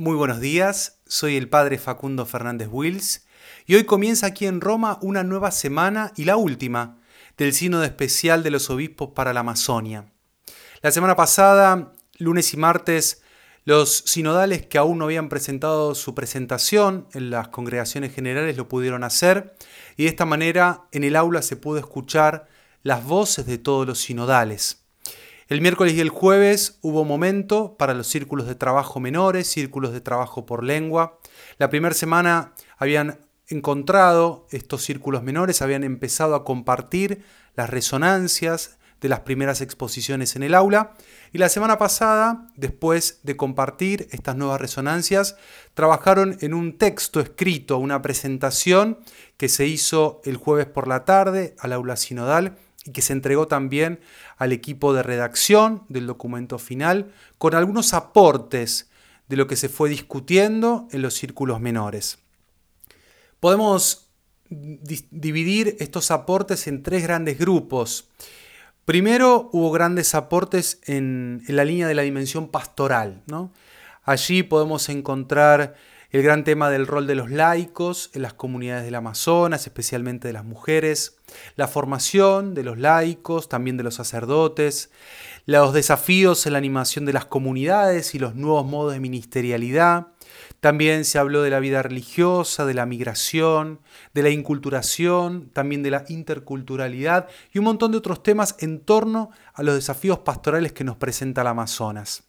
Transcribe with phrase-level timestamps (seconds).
[0.00, 3.26] Muy buenos días, soy el padre Facundo Fernández Wills
[3.66, 6.96] y hoy comienza aquí en Roma una nueva semana y la última
[7.36, 10.10] del Sínodo Especial de los Obispos para la Amazonia.
[10.80, 13.20] La semana pasada, lunes y martes,
[13.66, 19.04] los sinodales que aún no habían presentado su presentación en las congregaciones generales lo pudieron
[19.04, 19.54] hacer
[19.98, 22.48] y de esta manera en el aula se pudo escuchar
[22.82, 24.79] las voces de todos los sinodales.
[25.50, 30.00] El miércoles y el jueves hubo momento para los círculos de trabajo menores, círculos de
[30.00, 31.18] trabajo por lengua.
[31.58, 37.24] La primera semana habían encontrado estos círculos menores, habían empezado a compartir
[37.56, 40.94] las resonancias de las primeras exposiciones en el aula.
[41.32, 45.34] Y la semana pasada, después de compartir estas nuevas resonancias,
[45.74, 49.00] trabajaron en un texto escrito, una presentación
[49.36, 53.46] que se hizo el jueves por la tarde al aula sinodal y que se entregó
[53.46, 54.00] también
[54.36, 58.90] al equipo de redacción del documento final, con algunos aportes
[59.28, 62.18] de lo que se fue discutiendo en los círculos menores.
[63.38, 64.10] Podemos
[64.50, 68.08] dividir estos aportes en tres grandes grupos.
[68.84, 73.22] Primero hubo grandes aportes en, la línea de la dimensión pastoral.
[74.02, 75.76] Allí podemos encontrar
[76.10, 80.34] el gran tema del rol de los laicos en las comunidades del Amazonas, especialmente de
[80.34, 81.18] las mujeres,
[81.54, 84.90] la formación de los laicos, también de los sacerdotes,
[85.46, 90.08] los desafíos en la animación de las comunidades y los nuevos modos de ministerialidad.
[90.58, 93.80] También se habló de la vida religiosa, de la migración,
[94.12, 99.30] de la inculturación, también de la interculturalidad y un montón de otros temas en torno
[99.54, 102.24] a los desafíos pastorales que nos presenta el Amazonas.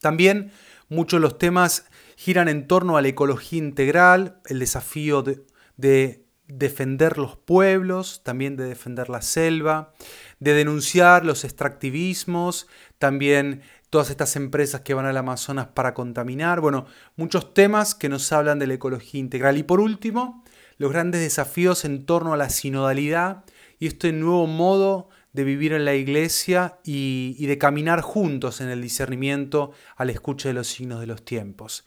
[0.00, 0.52] También
[0.88, 1.86] muchos de los temas
[2.22, 8.64] giran en torno a la ecología integral, el desafío de, defender los pueblos, también de
[8.64, 9.92] defender la selva,
[10.38, 16.86] de denunciar los extractivismos, también todas estas empresas que van al Amazonas para contaminar, bueno,
[17.16, 19.58] muchos temas que nos hablan de la ecología integral.
[19.58, 20.44] Y por último,
[20.78, 23.44] los grandes desafíos en torno a la sinodalidad
[23.80, 28.82] y este nuevo modo de vivir en la iglesia y, de caminar juntos en el
[28.82, 31.84] discernimiento a la escucha de los signos de los tiempos.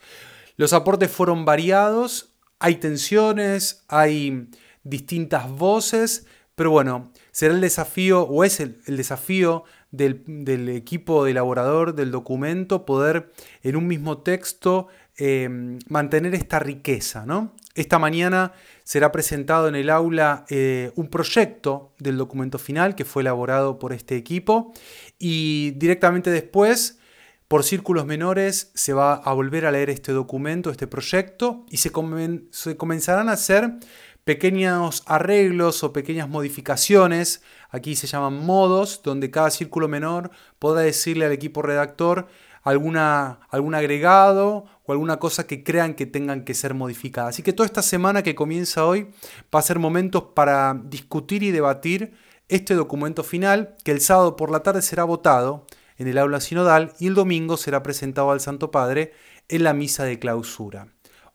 [0.58, 4.50] Los aportes fueron variados, hay tensiones, hay
[4.84, 11.94] distintas voces, pero bueno, será el desafío, o es el, desafío del, del, equipo elaborador
[11.94, 15.50] del documento poder en un mismo texto eh,
[15.88, 17.54] mantener esta riqueza, ¿no?
[17.74, 18.52] Esta mañana
[18.84, 23.94] será presentado en el aula eh, un proyecto del documento final que fue elaborado por
[23.94, 24.74] este equipo
[25.18, 27.00] y directamente después,
[27.48, 31.92] por círculos menores, se va a volver a leer este documento, este proyecto y se,
[31.92, 33.76] comenzarán a hacer
[34.24, 41.26] pequeños arreglos o pequeñas modificaciones, aquí se llaman modos, donde cada círculo menor podrá decirle
[41.26, 42.28] al equipo redactor
[42.64, 47.30] alguna, algún agregado o alguna cosa que crean que tengan que ser modificada.
[47.30, 49.12] Así que toda esta semana que comienza hoy
[49.54, 52.16] va a ser momentos para discutir y debatir
[52.48, 55.68] este documento final que el sábado por la tarde será votado
[55.98, 59.14] en el aula sinodal y el domingo será presentado al Santo Padre
[59.50, 60.88] en la misa de clausura.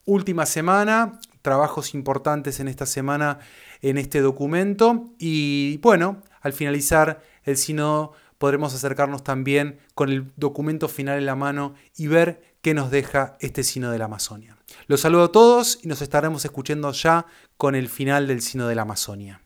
[0.05, 3.39] Última semana, trabajos importantes en esta semana
[3.81, 10.87] en este documento y bueno, al finalizar el sínodo podremos acercarnos también con el documento
[10.87, 14.57] final en la mano y ver qué nos deja este Sino de la Amazonia.
[14.87, 17.25] Los saludo a todos y nos estaremos escuchando ya
[17.57, 19.41] con el final del Sino de la Amazonia.